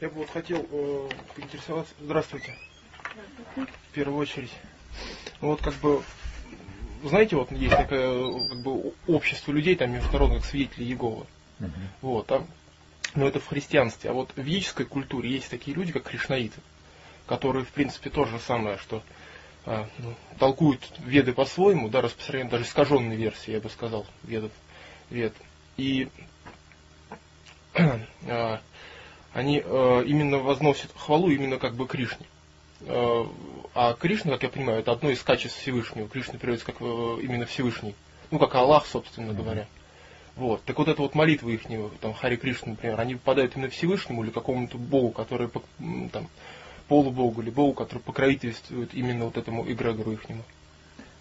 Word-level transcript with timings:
Я 0.00 0.08
бы 0.08 0.16
вот 0.16 0.30
хотел 0.30 0.66
э, 0.70 1.08
поинтересоваться. 1.36 1.94
Здравствуйте. 2.00 2.54
В 3.56 3.94
первую 3.94 4.18
очередь. 4.18 4.52
Вот 5.40 5.60
как 5.60 5.74
бы, 5.74 6.02
знаете, 7.04 7.36
вот 7.36 7.52
есть 7.52 7.76
такое 7.76 8.48
как 8.48 8.58
бы 8.58 8.92
общество 9.06 9.52
людей, 9.52 9.76
там 9.76 9.92
международных 9.92 10.44
свидетелей 10.44 10.86
Иеговы. 10.86 11.26
Мгм. 11.60 11.72
Вот, 12.02 12.26
там, 12.26 12.48
но 13.14 13.28
это 13.28 13.38
в 13.38 13.46
христианстве. 13.46 14.10
А 14.10 14.12
вот 14.12 14.32
в 14.34 14.42
ведической 14.42 14.86
культуре 14.86 15.30
есть 15.30 15.48
такие 15.48 15.76
люди, 15.76 15.92
как 15.92 16.04
кришнаиты, 16.04 16.60
которые, 17.26 17.64
в 17.64 17.70
принципе, 17.70 18.10
то 18.10 18.24
же 18.24 18.38
самое, 18.40 18.78
что 18.78 19.02
а, 19.64 19.88
ну, 19.98 20.14
толкуют 20.38 20.90
веды 20.98 21.32
по-своему, 21.32 21.88
да, 21.88 22.00
распространяют 22.00 22.50
даже 22.50 22.64
искаженные 22.64 23.16
версии, 23.16 23.52
я 23.52 23.60
бы 23.60 23.70
сказал, 23.70 24.06
ведов, 24.24 24.50
вед. 25.10 25.34
И 25.76 26.08
а, 27.74 28.60
они 29.34 29.62
а, 29.64 30.00
именно 30.02 30.38
возносят 30.38 30.90
хвалу 30.96 31.28
именно 31.28 31.58
как 31.58 31.74
бы 31.74 31.86
Кришне. 31.86 32.26
А, 32.82 33.28
А 33.74 33.92
Кришна, 33.94 34.32
как 34.32 34.44
я 34.44 34.48
понимаю, 34.48 34.78
это 34.78 34.92
одно 34.92 35.10
из 35.10 35.22
качеств 35.22 35.60
Всевышнего. 35.60 36.08
Кришна 36.08 36.38
переводится 36.38 36.66
как 36.66 36.76
э, 36.80 36.84
именно 37.22 37.44
Всевышний. 37.44 37.96
Ну, 38.30 38.38
как 38.38 38.54
Аллах, 38.54 38.86
собственно 38.86 39.34
говоря. 39.34 39.66
Вот. 40.36 40.62
Так 40.64 40.78
вот, 40.78 40.88
эта 40.88 41.02
вот 41.02 41.14
молитва 41.14 41.48
их, 41.50 41.62
там, 42.00 42.14
Хари 42.14 42.36
Кришна, 42.36 42.72
например, 42.72 43.00
они 43.00 43.16
попадают 43.16 43.56
именно 43.56 43.70
Всевышнему 43.70 44.22
или 44.22 44.30
какому-то 44.30 44.78
Богу, 44.78 45.10
который, 45.10 45.48
там, 46.12 46.28
полубогу 46.88 47.42
или 47.42 47.50
Богу, 47.50 47.72
который 47.74 48.00
покровительствует 48.00 48.94
именно 48.94 49.26
вот 49.26 49.36
этому 49.36 49.68
эгрегору 49.68 50.12
ихнему. 50.12 50.42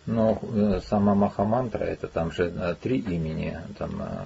Но 0.06 0.40
э, 0.42 0.82
сама 0.88 1.16
Махамантра, 1.16 1.84
это 1.86 2.08
там 2.08 2.32
же 2.32 2.54
э, 2.56 2.76
три 2.82 3.00
имени. 3.00 3.58
Там 3.78 4.02
э, 4.02 4.26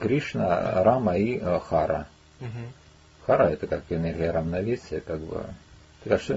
Кришна, 0.00 0.82
Рама 0.82 1.16
и 1.16 1.38
э, 1.38 1.60
Хара. 1.60 2.06
Мгм. 2.40 2.72
Хара 3.26 3.48
это 3.48 3.66
как 3.66 3.82
энергия 3.90 4.30
равновесия, 4.30 5.00
как 5.00 5.20
бы. 5.20 5.44
Так 6.04 6.20
что 6.20 6.34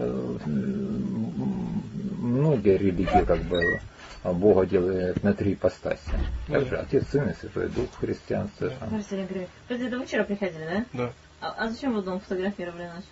многие 2.18 2.78
религии 2.78 3.26
как 3.26 3.42
бы 3.44 3.80
Бога 4.24 4.66
делают 4.66 5.24
на 5.24 5.34
три 5.34 5.54
ипостаси. 5.54 6.12
Также 6.48 6.72
Да. 6.72 6.80
Отец, 6.82 7.08
Сын 7.12 7.30
и 7.30 7.34
Святой 7.34 7.70
Дух 7.70 7.90
Олег 9.12 9.28
Григорьевич. 9.28 9.50
Подождите, 9.68 9.88
это 9.90 10.00
вы 10.00 10.06
вчера 10.06 10.24
приходили, 10.24 10.66
да? 10.66 10.86
Да. 10.94 11.14
А, 11.42 11.56
а 11.58 11.70
зачем 11.70 11.94
вы 11.94 12.02
дом 12.02 12.20
фотографировали 12.20 12.84
наш? 12.84 13.04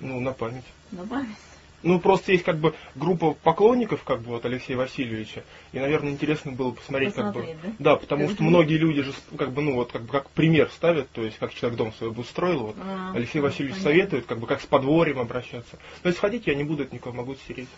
Ну, 0.00 0.20
на 0.20 0.32
память. 0.32 0.64
На 0.92 1.06
память? 1.06 1.36
Ну, 1.84 2.00
просто 2.00 2.32
есть 2.32 2.44
как 2.44 2.58
бы 2.58 2.74
группа 2.94 3.34
поклонников, 3.34 4.02
как 4.02 4.20
бы 4.22 4.30
вот 4.30 4.44
Алексея 4.44 4.76
Васильевича, 4.76 5.44
и, 5.72 5.78
наверное, 5.78 6.12
интересно 6.12 6.52
было 6.52 6.72
посмотреть, 6.72 7.14
Посмотреть, 7.14 7.56
как 7.60 7.70
бы. 7.70 7.76
да? 7.78 7.96
потому 7.96 8.28
что 8.30 8.42
многие 8.42 8.78
люди 8.78 9.02
же, 9.02 9.12
как 9.36 9.52
бы, 9.52 9.62
ну 9.62 9.74
вот, 9.74 9.92
как 9.92 10.02
бы 10.02 10.08
как 10.08 10.30
пример 10.30 10.70
ставят, 10.70 11.10
то 11.10 11.22
есть 11.22 11.38
как 11.38 11.52
человек 11.52 11.78
дом 11.78 11.92
свой 11.92 12.10
обустроил, 12.10 12.66
вот. 12.68 12.76
А, 12.80 13.12
Алексей 13.14 13.38
ну, 13.38 13.44
Васильевич 13.44 13.76
понятно. 13.76 13.90
советует, 13.90 14.26
как 14.26 14.38
бы 14.38 14.46
как 14.46 14.60
с 14.62 14.66
подворьем 14.66 15.18
обращаться. 15.18 15.78
Но 16.02 16.08
если 16.08 16.20
хотите, 16.20 16.50
я 16.50 16.56
не 16.56 16.64
буду 16.64 16.84
это 16.84 16.94
никого 16.94 17.14
могу 17.14 17.34
стереть. 17.34 17.68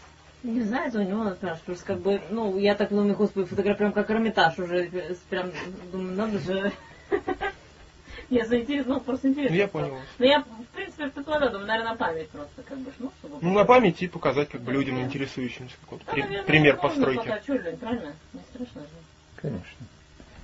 Не 0.42 0.62
знаю, 0.62 0.88
это 0.88 1.00
у 1.00 1.02
него 1.02 1.24
надо 1.24 1.36
спрашивать. 1.36 1.64
Просто 1.64 1.84
как 1.86 2.00
бы, 2.00 2.20
ну, 2.30 2.56
я 2.58 2.77
так 2.77 2.90
думаю, 2.90 3.16
господи, 3.16 3.48
фотограф 3.48 3.78
прям 3.78 3.92
как 3.92 4.10
Эрмитаж 4.10 4.58
уже. 4.58 4.88
Прям 5.28 5.50
думаю, 5.90 6.16
надо 6.16 6.38
же. 6.38 6.72
Я 8.28 8.44
заинтересован, 8.44 9.00
просто 9.00 9.28
интересно. 9.28 9.54
Ну, 9.54 9.60
я 9.62 9.68
понял. 9.68 9.98
Ну, 10.18 10.24
я, 10.24 10.40
в 10.40 10.74
принципе, 10.74 10.86
предполагаю, 10.97 11.50
думаю, 11.52 11.66
наверное, 11.69 11.91
на 11.92 11.97
память 11.97 12.28
просто, 12.30 12.62
как 12.62 12.78
бы, 12.78 12.91
ну, 12.98 13.11
чтобы... 13.20 13.36
Ну, 13.41 13.52
на 13.52 13.64
память 13.64 14.02
и 14.02 14.08
показать, 14.08 14.48
как 14.48 14.61
бы, 14.62 14.72
людям, 14.72 15.00
интересующимся, 15.00 15.75
какой-то 15.83 16.05
Да, 16.06 16.12
при- 16.12 16.20
наверное, 16.22 16.44
пример 16.47 16.77
постройки. 16.77 17.19
пока, 17.19 17.39
чё, 17.41 17.55
Лень, 17.55 17.77
правильно? 17.77 18.12
Не 18.33 18.41
страшно 18.52 18.80
же. 18.83 18.89
Конечно. 19.36 19.86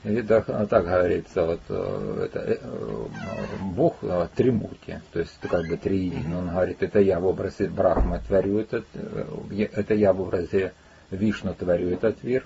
И 0.05 0.21
так, 0.23 0.47
так 0.69 0.85
говорится, 0.85 1.47
вот 1.47 1.61
э, 1.69 2.25
это, 2.27 2.39
э, 2.41 2.59
э, 2.61 3.07
Бог 3.61 3.97
Тримурти, 4.35 5.01
то 5.13 5.21
есть 5.21 5.33
это 5.39 5.49
как 5.49 5.69
бы 5.69 5.77
триединый. 5.77 6.37
Он 6.39 6.49
говорит, 6.49 6.83
это 6.83 6.99
я 7.01 7.21
в 7.21 7.27
образе 7.27 7.69
Брахмы 7.69 8.21
творю 8.27 8.59
этот, 8.59 8.85
я- 9.53 9.69
это 9.73 9.95
я 9.95 10.13
в 10.13 10.21
образе 10.21 10.73
Вишну 11.13 11.55
творю 11.55 11.91
этот 11.91 12.23
мир, 12.25 12.43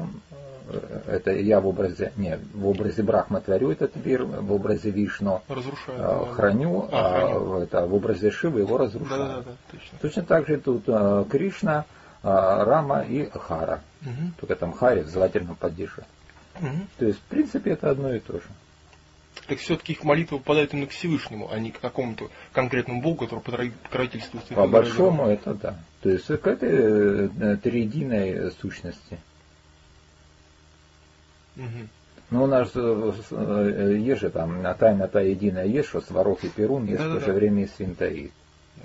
это 1.07 1.33
я 1.33 1.61
в 1.61 1.67
образе, 1.67 2.13
не, 2.17 2.39
в 2.55 2.67
образе 2.67 3.03
Брахмы 3.03 3.41
творю 3.41 3.71
этот 3.71 3.95
мир, 4.05 4.25
в 4.25 4.53
образе 4.53 4.91
Вишну 4.91 5.43
Разрушаю. 5.49 5.99
э, 5.99 6.33
храню, 6.35 6.89
А, 6.91 6.99
а, 6.99 7.21
храню. 7.21 7.59
это, 7.59 7.87
в 7.87 7.95
образе 7.95 8.31
Шивы 8.31 8.61
его 8.61 8.77
разрушаю. 8.79 9.19
Да, 9.21 9.29
да, 9.29 9.43
да, 9.43 9.51
точно. 9.71 9.99
Точно 10.01 10.23
так 10.23 10.47
же 10.47 10.59
тут 10.59 10.85
э, 10.87 11.25
Кришна, 11.31 11.85
э, 12.23 12.29
Рама 12.29 13.03
и 13.03 13.29
Хара. 13.31 13.81
Мгм. 14.03 14.35
Только 14.41 14.57
там 14.57 14.73
Хари 14.73 15.03
в 15.03 15.09
злательном 15.09 15.57
падеже. 15.57 16.05
Мгм. 16.61 16.87
То 16.99 17.07
есть, 17.07 17.19
в 17.19 17.23
принципе, 17.23 17.73
это 17.73 17.91
одно 17.91 18.13
и 18.15 18.19
то 18.21 18.35
же. 18.35 18.43
Так 19.49 19.59
все-таки 19.59 19.93
их 19.93 20.03
молитвы 20.03 20.39
попадают 20.39 20.73
именно 20.73 20.87
к 20.87 20.91
Всевышнему, 20.91 21.49
а 21.53 21.59
не 21.61 21.71
к 21.71 21.79
какому-то 21.79 22.29
конкретному 22.53 23.03
Богу, 23.03 23.27
который 23.27 23.41
покро- 23.41 23.73
покровительствует. 23.85 24.45
По 24.49 24.67
большому 24.67 25.27
это 25.29 25.55
да. 25.55 25.77
То 26.03 26.11
есть 26.11 26.27
к 26.27 26.47
этой 26.47 27.29
э, 27.29 27.57
триединой 27.63 28.51
сущности. 28.61 29.19
Ну, 32.31 32.43
у 32.43 32.47
нас 32.47 32.71
э, 32.75 33.13
э, 33.31 33.97
есть 33.99 34.21
же 34.21 34.31
там 34.31 34.61
на 34.63 34.75
тайна 34.75 35.07
та 35.07 35.21
единая 35.21 35.67
есть, 35.67 35.89
что 35.89 36.01
Сварог 36.01 36.43
и 36.43 36.49
Перун 36.49 36.85
есть 36.85 37.01
в 37.01 37.05
то 37.05 37.09
Да-да-да. 37.11 37.27
же 37.27 37.33
время 37.33 37.63
и 37.63 37.69
Свинтаид. 37.69 38.33
Да. 38.77 38.83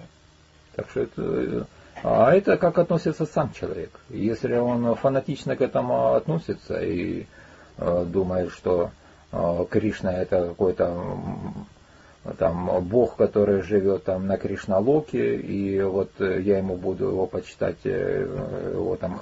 Так 0.76 0.90
что 0.92 1.00
это... 1.02 1.22
э, 1.22 1.64
А 2.04 2.34
это 2.34 2.58
как 2.58 2.78
относится 2.78 3.26
сам 3.26 3.52
человек. 3.52 3.90
Если 4.09 4.56
он 4.56 4.96
фанатично 4.96 5.56
к 5.56 5.62
этому 5.62 6.14
относится 6.14 6.80
и 6.82 7.26
э, 7.78 8.06
думает, 8.08 8.52
что 8.52 8.92
э, 9.32 9.66
Кришна 9.72 10.14
это 10.14 10.50
какой-то 10.50 11.03
там 12.38 12.84
бог, 12.84 13.16
который 13.16 13.64
живет 13.64 14.03
там 14.03 14.28
на 14.28 14.38
Кришналоке, 14.38 15.38
и 15.38 15.82
вот 15.82 16.12
я 16.20 16.59
ему 16.59 16.76
буду 16.76 17.06
его 17.06 17.26
почитать, 17.26 17.84
его 17.84 18.96
там, 18.98 19.20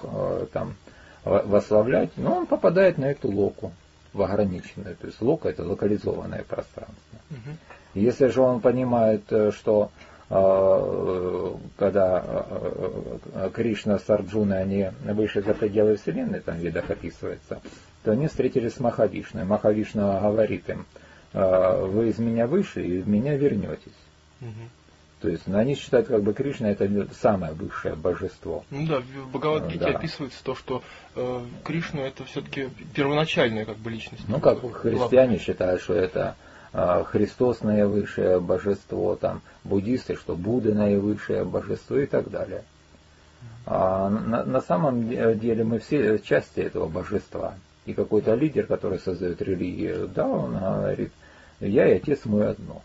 там 0.52 0.76
восславлять, 1.26 2.12
но 2.18 2.38
он 2.38 2.46
попадает 2.46 2.98
на 2.98 3.06
эту 3.06 3.30
локу 3.30 3.72
в 4.14 4.22
ограниченную. 4.22 4.96
То 4.96 5.08
есть 5.08 5.22
лока 5.22 5.50
это 5.50 5.64
локализованное 5.64 6.44
пространство. 6.44 6.96
Мгм. 7.30 7.58
Если 7.94 8.28
же 8.28 8.42
он 8.42 8.60
понимает, 8.62 9.24
э, 9.32 9.52
что 9.52 9.92
э, 10.30 11.56
когда 11.78 12.24
э, 12.24 13.50
Кришна 13.54 14.00
с 14.00 14.10
Арджуной, 14.10 14.62
они 14.62 14.90
вышли 15.06 15.42
за 15.42 15.54
пределы 15.54 15.98
Вселенной, 15.98 16.40
там 16.40 16.58
в 16.58 16.60
видах 16.60 16.90
описывается, 16.90 17.62
то 18.04 18.12
они 18.12 18.28
встретились 18.28 18.76
с 18.76 18.80
Махавишной. 18.80 19.44
Махавишна 19.44 20.20
говорит 20.22 20.70
им, 20.70 20.86
вы 21.32 22.10
из 22.10 22.18
меня 22.18 22.48
выше 22.48 22.84
и 22.84 23.02
в 23.02 23.08
меня 23.08 23.36
вернетесь. 23.36 23.94
Мгм. 24.40 24.70
То 25.22 25.28
есть 25.28 25.48
ну, 25.48 25.58
они 25.58 25.76
считают, 25.76 26.08
как 26.08 26.24
бы 26.24 26.34
Кришна 26.34 26.72
это 26.72 26.90
самое 27.20 27.52
высшее 27.54 27.96
божество. 27.96 28.64
Ну 28.70 28.88
да, 28.88 29.02
в 29.02 29.32
Бхагавадгите 29.32 29.80
Да. 29.80 29.90
описывается 29.90 30.42
то, 30.44 30.56
что 30.56 30.82
э, 31.16 31.46
Кришна 31.66 32.02
это 32.02 32.24
все-таки 32.24 32.70
первоначальная 32.94 33.66
как 33.66 33.78
бы 33.78 33.92
личность. 33.92 34.24
Ну, 34.28 34.40
как 34.40 34.60
христиане 34.74 35.38
считают, 35.40 35.82
что 35.82 35.94
это 35.94 36.36
а, 36.72 37.04
Христос 37.04 37.62
наивысшее 37.62 38.40
божество, 38.40 39.16
там, 39.16 39.42
буддисты, 39.64 40.16
что 40.16 40.36
Будда 40.36 40.74
наивысшее 40.74 41.44
божество 41.44 41.98
и 41.98 42.06
так 42.06 42.30
далее. 42.30 42.64
А 43.66 44.10
на, 44.10 44.44
на 44.44 44.62
самом 44.62 45.10
де- 45.10 45.36
деле 45.36 45.64
мы 45.64 45.80
все 45.80 46.20
части 46.20 46.60
этого 46.60 46.88
божества. 46.88 47.56
И 47.86 47.94
какой-то 47.94 48.36
лидер, 48.36 48.68
который 48.68 49.00
создает 49.00 49.42
религию, 49.42 50.08
да, 50.08 50.28
он 50.28 50.54
говорит, 50.54 51.12
я 51.60 51.88
и 51.88 51.96
отец 51.96 52.26
мой 52.26 52.50
одно. 52.50 52.84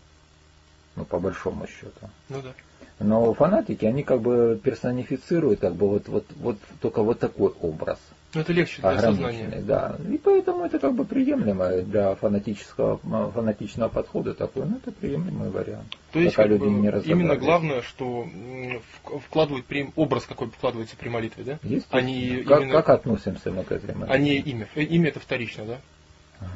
Ну, 0.95 1.05
по 1.05 1.19
большому 1.19 1.67
счету. 1.67 2.09
Ну 2.29 2.41
да. 2.41 2.53
Но 2.99 3.33
фанатики, 3.33 3.83
они 3.85 4.03
как 4.03 4.21
бы 4.21 4.59
персонифицируют 4.63 5.59
как 5.59 5.75
бы 5.75 5.89
вот, 5.89 6.07
вот, 6.07 6.25
вот 6.37 6.57
только 6.79 7.03
вот 7.03 7.19
такой 7.19 7.51
образ 7.61 7.99
Но 8.33 8.39
это 8.39 8.53
легче 8.53 8.81
для 8.81 9.01
сознания. 9.01 9.61
да. 9.67 9.97
И 10.09 10.17
поэтому 10.17 10.63
это 10.63 10.79
как 10.79 10.93
бы 10.93 11.03
приемлемо 11.03 11.69
для 11.81 12.15
фанатического, 12.15 12.97
фанатичного 13.31 13.89
подхода 13.89 14.33
такой, 14.33 14.65
ну 14.65 14.77
это 14.77 14.93
приемлемый 14.93 15.49
вариант. 15.49 15.87
То 16.13 16.19
есть 16.19 16.35
как 16.37 16.47
люди 16.47 16.63
бы, 16.63 16.69
не 16.69 16.87
именно 17.11 17.35
главное, 17.35 17.81
что 17.81 18.23
м, 18.23 18.77
вк- 19.03 19.19
вкладывают 19.19 19.65
при, 19.65 19.91
образ 19.97 20.25
какой 20.25 20.47
вкладывается 20.47 20.95
при 20.95 21.09
молитве, 21.09 21.43
да? 21.43 21.59
Есть, 21.63 21.91
не 21.93 22.43
как, 22.43 22.61
именно- 22.61 22.71
как 22.75 22.89
относимся 22.89 23.51
мы 23.51 23.65
к 23.65 23.73
этой 23.73 23.93
молитве? 23.93 24.19
Не 24.19 24.37
имя. 24.37 24.67
Э, 24.75 24.83
Имя 24.83 25.09
это 25.09 25.19
вторично, 25.19 25.65
да? 25.65 25.77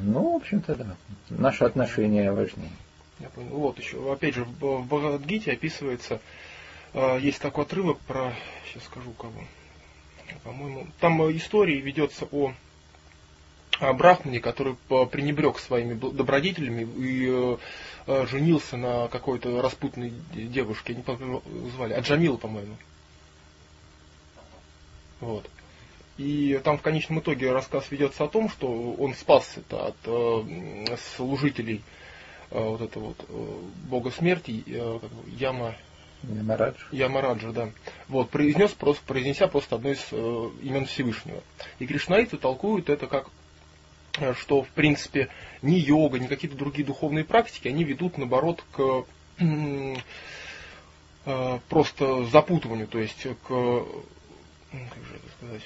Ну, 0.00 0.32
в 0.32 0.36
общем-то, 0.36 0.74
да. 0.74 0.96
Наши 1.28 1.64
отношения 1.64 2.32
важнее. 2.32 2.70
Я 3.20 3.28
понял. 3.28 3.50
Вот 3.50 3.78
еще, 3.78 4.12
опять 4.12 4.34
же, 4.34 4.44
в 4.44 4.86
Бхагавадгите 4.86 5.52
описывается, 5.52 6.20
э, 6.94 7.18
есть 7.20 7.40
такой 7.40 7.64
отрывок 7.64 7.98
про, 8.00 8.34
сейчас 8.66 8.84
скажу 8.84 9.12
кого, 9.12 9.44
по-моему, 10.42 10.86
там 11.00 11.20
история 11.36 11.80
ведется 11.80 12.26
о, 12.32 12.52
Брахмане, 13.80 14.40
который 14.40 14.74
пренебрег 14.88 15.58
своими 15.58 15.94
добродетелями 15.94 16.82
и 16.82 17.26
э, 17.30 17.56
э, 18.06 18.26
женился 18.26 18.76
на 18.76 19.08
какой-то 19.08 19.62
распутной 19.62 20.12
де- 20.34 20.44
девушке, 20.44 20.94
не 20.94 21.02
помню, 21.02 21.42
звали, 21.74 21.94
Аджамила, 21.94 22.36
по-моему. 22.36 22.76
Вот. 25.20 25.48
И 26.18 26.60
там 26.62 26.76
в 26.76 26.82
конечном 26.82 27.20
итоге 27.20 27.52
рассказ 27.52 27.90
ведется 27.90 28.24
о 28.24 28.28
том, 28.28 28.50
что 28.50 28.66
он 28.92 29.14
спасся 29.14 29.62
от 29.70 29.96
э, 30.04 30.10
м, 30.10 30.86
служителей 31.16 31.82
вот 32.50 32.80
это 32.80 32.98
вот 32.98 33.16
бога 33.88 34.10
смерти, 34.10 34.64
Яма, 35.38 35.76
Ямарадж. 36.22 36.76
Ямараджа, 36.92 37.52
да. 37.52 37.70
Вот, 38.08 38.30
произнес 38.30 38.72
просто, 38.72 39.02
произнеся 39.06 39.46
просто 39.46 39.76
одно 39.76 39.90
из 39.90 40.06
э, 40.10 40.50
имен 40.62 40.86
Всевышнего. 40.86 41.42
И 41.78 41.86
кришнаиты 41.86 42.36
толкуют 42.36 42.90
это 42.90 43.06
как 43.06 43.28
что, 44.34 44.64
в 44.64 44.68
принципе, 44.70 45.28
ни 45.62 45.76
йога, 45.76 46.18
ни 46.18 46.26
какие-то 46.26 46.56
другие 46.56 46.84
духовные 46.84 47.24
практики, 47.24 47.68
они 47.68 47.84
ведут, 47.84 48.18
наоборот, 48.18 48.64
к 48.72 49.04
э, 49.38 49.94
просто 51.68 52.24
запутыванию, 52.24 52.88
то 52.88 52.98
есть 52.98 53.22
к, 53.22 53.48
как 53.48 55.04
же 55.04 55.14
это 55.14 55.28
сказать, 55.38 55.62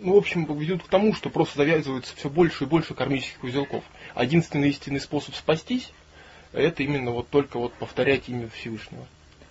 ну, 0.00 0.14
в 0.14 0.16
общем, 0.16 0.44
ведут 0.58 0.82
к 0.82 0.88
тому, 0.88 1.14
что 1.14 1.30
просто 1.30 1.58
завязывается 1.58 2.14
все 2.16 2.28
больше 2.28 2.64
и 2.64 2.66
больше 2.66 2.94
кармических 2.94 3.42
узелков. 3.44 3.84
Единственный 4.20 4.70
истинный 4.70 5.00
способ 5.00 5.34
спастись, 5.34 5.92
это 6.52 6.82
именно 6.82 7.12
вот 7.12 7.28
только 7.28 7.58
вот 7.58 7.72
повторять 7.74 8.28
имя 8.28 8.48
Всевышнего. 8.48 9.06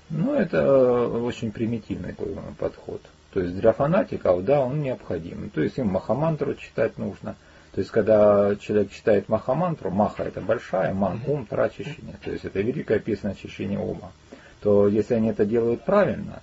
Ну, 0.10 0.34
это 0.34 0.58
э, 0.58 1.08
очень 1.20 1.52
примитивный 1.52 2.16
подход. 2.58 3.02
То 3.34 3.40
есть 3.40 3.58
для 3.58 3.72
фанатиков, 3.72 4.44
да, 4.44 4.60
он 4.60 4.82
необходим. 4.82 5.50
То 5.52 5.62
есть 5.62 5.78
им 5.78 5.88
махамантру 5.88 6.54
читать 6.56 6.98
нужно. 6.98 7.36
То 7.74 7.80
есть 7.80 7.90
когда 7.90 8.56
человек 8.58 8.92
читает 8.92 9.30
махамантру, 9.30 9.90
маха 9.90 10.24
это 10.24 10.42
большая, 10.42 10.94
ман, 10.94 11.22
ум, 11.26 11.48
очищение. 11.50 12.18
То 12.24 12.32
есть 12.32 12.44
это 12.44 12.60
великая 12.60 13.00
песня 13.00 13.30
очищения 13.30 13.80
ума. 13.80 14.12
То 14.60 14.90
если 14.90 15.14
они 15.14 15.30
это 15.30 15.46
делают 15.46 15.86
правильно, 15.86 16.42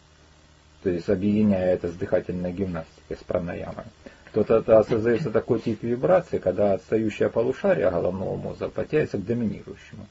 то 0.82 0.90
есть 0.90 1.08
объединяя 1.08 1.75
это 1.75 1.88
с 1.88 1.94
дыхательной 1.94 2.52
гимнастикой, 2.52 3.16
с 3.16 3.25
пранаямой, 3.25 3.84
то 4.32 4.44
тогда 4.44 4.84
создается 4.84 5.30
такой 5.30 5.60
тип 5.60 5.82
вибрации, 5.82 6.38
когда 6.38 6.75
отстающее 6.75 7.28
полушарие 7.28 7.90
головного 7.90 8.36
мозга 8.36 8.69
потянется 8.69 9.19
к 9.19 9.25
доминирующему. 9.25 10.06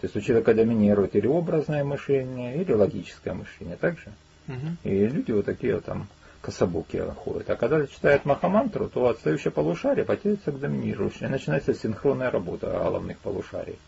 То 0.00 0.04
есть 0.04 0.16
у 0.16 0.20
человека 0.20 0.54
доминирует 0.54 1.16
или 1.16 1.26
образное 1.26 1.82
мышление, 1.84 2.60
или 2.60 2.72
логическое 2.72 3.32
мышление. 3.32 3.76
Так 3.76 3.98
же? 3.98 4.12
Угу. 4.48 4.66
И 4.84 5.06
люди 5.06 5.32
вот 5.32 5.46
такие 5.46 5.80
там 5.80 6.08
кособокие 6.42 7.10
ходят. 7.12 7.48
А 7.50 7.56
когда 7.56 7.86
читает 7.86 8.24
Махамантру, 8.24 8.88
то 8.88 9.08
отстающее 9.08 9.50
полушарие 9.50 10.04
потянется 10.04 10.52
к 10.52 10.60
доминирующему. 10.60 11.28
И 11.28 11.32
начинается 11.32 11.74
синхронная 11.74 12.30
работа 12.30 12.66
головных 12.66 13.18
полушарий. 13.18 13.78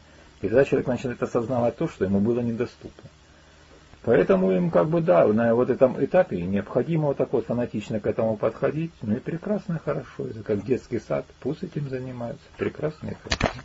И 0.41 0.49
тогда 0.49 0.65
человек 0.65 0.89
начинает 0.89 1.23
осознавать 1.23 1.77
то, 1.77 1.89
что 1.89 2.05
ему 2.05 2.21
было 2.21 2.41
недоступно. 2.41 3.11
Поэтому 4.03 4.53
им 4.53 4.71
как 4.71 4.89
бы 4.89 5.01
да, 5.01 5.27
на 5.27 5.55
вот 5.55 5.71
этом 5.71 6.03
этапе 6.03 6.41
необходимо 6.41 7.09
вот 7.09 7.17
так 7.17 7.33
вот 7.33 7.47
фанатично 7.47 8.01
к 8.01 8.07
этому 8.07 8.37
подходить. 8.37 8.93
Ну 9.03 9.17
и 9.17 9.21
прекрасно 9.21 9.81
хорошо. 9.85 10.27
Это 10.29 10.43
как 10.43 10.65
детский 10.65 11.01
сад, 11.01 11.27
пусть 11.41 11.63
этим 11.63 11.89
занимаются. 11.89 12.45
Прекрасно 12.57 13.09
и 13.09 13.15
хорошо. 13.15 13.61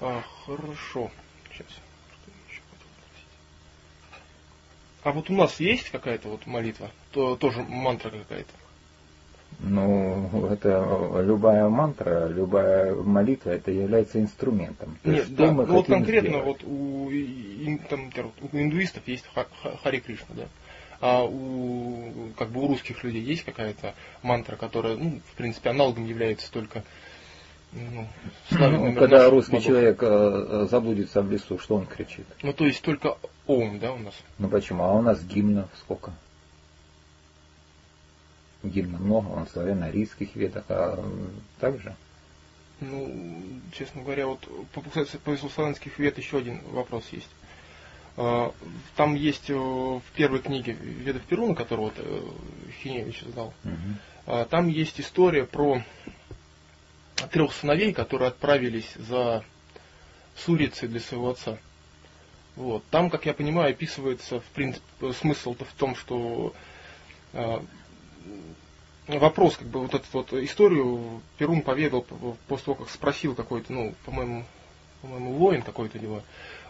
А, 0.00 0.22
хорошо. 0.44 1.10
Сейчас. 1.52 1.68
А 5.04 5.12
вот 5.12 5.30
у 5.30 5.34
нас 5.34 5.58
есть 5.58 5.90
какая-то 5.90 6.28
вот 6.28 6.46
молитва? 6.46 6.90
То, 7.12 7.36
тоже 7.36 7.62
мантра 7.62 8.10
какая-то? 8.10 8.52
Ну, 9.60 10.48
это 10.50 11.22
любая 11.22 11.68
мантра, 11.68 12.28
любая 12.28 12.94
молитва, 12.94 13.50
это 13.50 13.70
является 13.70 14.20
инструментом. 14.20 14.98
То 15.02 15.10
Нет, 15.10 15.34
да, 15.34 15.52
ну 15.52 15.64
вот 15.64 15.86
конкретно 15.86 16.40
сделать? 16.40 16.46
вот 16.46 16.64
у, 16.64 17.10
там, 17.88 18.10
у 18.40 18.56
индуистов 18.56 19.06
есть 19.06 19.24
Хари 19.82 20.00
Кришна, 20.00 20.34
да? 20.36 20.44
А 21.00 21.24
у, 21.24 22.30
как 22.38 22.50
бы 22.50 22.62
у 22.62 22.68
русских 22.68 23.02
людей 23.02 23.22
есть 23.22 23.44
какая-то 23.44 23.94
мантра, 24.22 24.56
которая, 24.56 24.96
ну, 24.96 25.20
в 25.32 25.36
принципе, 25.36 25.70
аналогом 25.70 26.06
является 26.06 26.50
только 26.52 26.84
ну, 27.72 28.06
ну, 28.50 28.94
когда 28.94 29.30
русский 29.30 29.52
богов. 29.52 29.66
человек 29.66 29.98
э, 30.02 30.66
заблудится 30.70 31.22
в 31.22 31.30
лесу, 31.32 31.58
что 31.58 31.76
он 31.76 31.86
кричит? 31.86 32.26
Ну, 32.42 32.52
то 32.52 32.66
есть 32.66 32.82
только 32.82 33.16
Ом, 33.46 33.78
да, 33.78 33.92
у 33.92 33.98
нас? 33.98 34.14
Ну, 34.38 34.48
почему? 34.48 34.84
А 34.84 34.92
у 34.92 35.02
нас 35.02 35.22
гимнов 35.24 35.68
сколько? 35.80 36.12
Гимна 38.62 38.98
много, 38.98 39.28
он 39.28 39.46
в 39.46 39.50
славяно-арийских 39.50 40.34
ведах, 40.34 40.64
а 40.68 41.04
также? 41.58 41.94
Ну, 42.80 43.32
честно 43.72 44.02
говоря, 44.02 44.26
вот 44.26 44.40
по, 44.72 44.80
по 44.80 45.36
славянских 45.36 45.98
вед 45.98 46.18
еще 46.18 46.38
один 46.38 46.60
вопрос 46.72 47.04
есть. 47.12 47.28
А, 48.16 48.52
там 48.96 49.14
есть 49.14 49.50
э, 49.50 49.54
в 49.54 50.02
первой 50.14 50.40
книге 50.40 50.72
Ведов 50.72 51.22
Перуна, 51.22 51.54
которую 51.54 51.86
вот 51.86 51.94
э, 51.96 52.22
Хиневич 52.82 53.22
сдал, 53.22 53.54
угу. 53.64 54.44
там 54.50 54.68
есть 54.68 55.00
история 55.00 55.44
про 55.44 55.82
трех 57.30 57.52
сыновей, 57.52 57.92
которые 57.92 58.28
отправились 58.28 58.92
за 58.96 59.44
сурицей 60.36 60.88
для 60.88 61.00
своего 61.00 61.30
отца. 61.30 61.58
Вот. 62.56 62.84
Там, 62.90 63.08
как 63.10 63.26
я 63.26 63.32
понимаю, 63.32 63.70
описывается 63.70 64.40
в 64.40 64.44
принципе 64.46 65.12
смысл-то 65.12 65.64
в 65.64 65.72
том, 65.72 65.94
что 65.96 66.52
э, 67.32 67.60
вопрос, 69.06 69.56
как 69.56 69.68
бы 69.68 69.80
вот 69.80 69.94
эту 69.94 70.06
вот 70.12 70.32
историю 70.34 71.20
Перун 71.38 71.62
поведал 71.62 72.02
после 72.48 72.64
того, 72.64 72.74
как 72.76 72.90
спросил 72.90 73.34
какой-то, 73.34 73.72
ну, 73.72 73.94
по-моему, 74.04 74.44
по-моему, 75.00 75.32
воин 75.32 75.62
какой-то 75.62 75.98
его, 75.98 76.22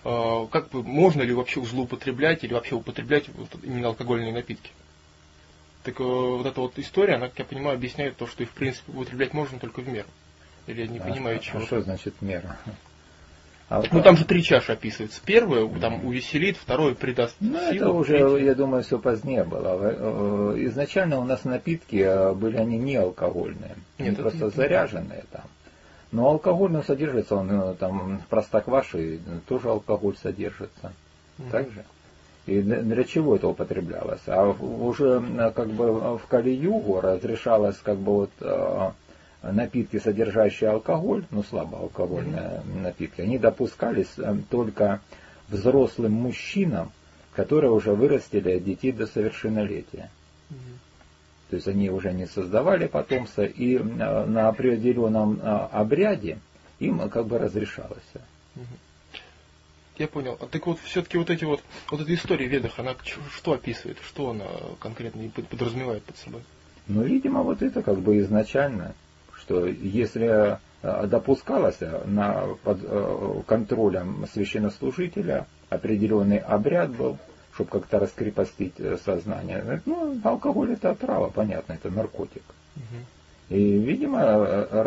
э, 0.04 0.46
как 0.50 0.70
бы 0.70 0.82
можно 0.82 1.22
ли 1.22 1.34
вообще 1.34 1.62
злоупотреблять 1.62 2.42
или 2.44 2.54
вообще 2.54 2.74
употреблять 2.74 3.28
вот 3.28 3.50
именно 3.62 3.88
алкогольные 3.88 4.32
напитки. 4.32 4.70
Так 5.84 6.00
э, 6.00 6.02
вот 6.02 6.46
эта 6.46 6.60
вот 6.60 6.78
история, 6.78 7.16
она, 7.16 7.28
как 7.28 7.40
я 7.40 7.44
понимаю, 7.44 7.76
объясняет 7.76 8.16
то, 8.16 8.26
что 8.26 8.42
их 8.42 8.50
в 8.50 8.54
принципе 8.54 8.90
употреблять 8.92 9.34
можно 9.34 9.58
только 9.58 9.80
в 9.80 9.88
меру. 9.88 10.08
Или 10.66 10.82
я 10.82 10.86
не 10.86 10.98
а, 10.98 11.02
понимаю, 11.02 11.40
чего. 11.40 11.58
А 11.58 11.66
что 11.66 11.82
значит 11.82 12.22
мера? 12.22 12.56
А 13.72 13.82
ну 13.90 14.02
там 14.02 14.18
же 14.18 14.26
три 14.26 14.42
чаши 14.42 14.72
описывается. 14.72 15.18
Первое 15.24 15.66
там 15.66 16.04
увеселит, 16.04 16.58
второе 16.58 16.94
придаст 16.94 17.34
Ну 17.40 17.58
силу, 17.58 17.74
это 17.74 17.90
уже, 17.90 18.18
третье... 18.18 18.44
я 18.44 18.54
думаю, 18.54 18.82
все 18.82 18.98
позднее 18.98 19.44
было. 19.44 19.78
Э, 19.80 20.54
изначально 20.66 21.18
у 21.18 21.24
нас 21.24 21.44
напитки 21.44 21.96
э, 21.96 22.34
были 22.34 22.58
они 22.58 22.76
не 22.76 22.96
алкогольные, 22.96 23.76
Нет, 23.98 24.08
они 24.08 24.14
просто 24.14 24.46
это... 24.48 24.56
заряженные 24.56 25.24
там. 25.30 25.44
Но 26.10 26.28
алкоголь 26.28 26.70
ну, 26.70 26.82
содержится, 26.82 27.34
он 27.36 27.50
э, 27.50 27.74
там 27.78 28.18
в 28.18 28.26
простокваше 28.26 29.20
тоже 29.48 29.70
алкоголь 29.70 30.16
содержится. 30.22 30.92
Mm. 31.38 31.50
Так 31.50 31.70
же? 31.70 31.84
И 32.44 32.60
для 32.60 33.04
чего 33.04 33.36
это 33.36 33.48
употреблялось? 33.48 34.20
А 34.26 34.48
уже 34.50 35.22
как 35.54 35.68
бы 35.68 36.18
в 36.18 36.26
Кали-Югу 36.28 37.00
разрешалось 37.00 37.78
как 37.78 37.96
бы 37.96 38.12
вот 38.12 38.94
напитки, 39.42 39.98
содержащие 39.98 40.70
алкоголь, 40.70 41.24
ну 41.30 41.42
слабоалкогольные 41.42 42.62
напитки, 42.82 43.20
они 43.20 43.38
допускались 43.38 44.12
э, 44.18 44.36
только 44.50 45.00
взрослым 45.48 46.12
мужчинам, 46.12 46.92
которые 47.34 47.72
уже 47.72 47.92
вырастили 47.92 48.58
детей 48.58 48.92
до 48.92 49.06
совершеннолетия. 49.06 50.10
То 51.50 51.56
есть 51.56 51.68
они 51.68 51.90
уже 51.90 52.12
не 52.12 52.26
создавали 52.26 52.86
потомство, 52.86 53.42
и 53.42 53.76
э, 53.76 53.80
на 53.80 54.48
определенном 54.48 55.40
э, 55.40 55.68
обряде 55.72 56.38
им 56.78 57.08
как 57.10 57.26
бы 57.26 57.38
разрешалось. 57.38 58.00
Я 59.98 60.08
понял. 60.08 60.38
А 60.40 60.46
так 60.46 60.66
вот, 60.66 60.80
все-таки 60.80 61.18
вот 61.18 61.30
эти 61.30 61.44
вот, 61.44 61.62
вот 61.90 62.00
эта 62.00 62.14
история 62.14 62.46
Ведах, 62.46 62.78
она 62.78 62.96
что 63.30 63.52
описывает? 63.52 63.98
Что 64.00 64.30
она 64.30 64.46
конкретно 64.80 65.28
подразумевает 65.28 66.02
под 66.04 66.16
собой? 66.16 66.42
Ну, 66.88 67.02
видимо, 67.02 67.42
вот 67.42 67.62
это 67.62 67.82
как 67.82 68.00
бы 68.00 68.18
изначально 68.18 68.94
что 69.42 69.66
если 69.66 70.58
э, 70.82 71.06
допускалось 71.06 71.80
на, 72.06 72.46
под 72.62 72.78
э, 72.82 73.42
контролем 73.46 74.26
священнослужителя 74.32 75.46
определенный 75.68 76.38
обряд 76.38 76.90
был, 76.90 77.18
чтобы 77.54 77.70
как-то 77.70 77.98
раскрепостить 77.98 78.74
э, 78.78 78.96
сознание. 79.04 79.82
Ну, 79.84 80.18
алкоголь 80.22 80.72
это 80.72 80.90
отрава, 80.90 81.28
понятно, 81.28 81.72
это 81.72 81.90
наркотик. 81.90 82.42
Угу. 82.76 83.56
И, 83.56 83.78
видимо, 83.78 84.24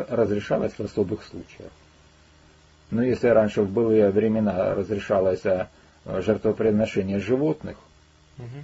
разрешалось 0.09 0.73
в 0.73 0.79
особых 0.79 1.23
случаях. 1.23 1.71
Но 2.91 3.03
если 3.03 3.27
раньше 3.27 3.61
в 3.61 3.71
былые 3.71 4.09
времена 4.09 4.73
разрешалось 4.73 5.43
жертвоприношение 6.05 7.19
животных, 7.19 7.77
угу. 8.37 8.63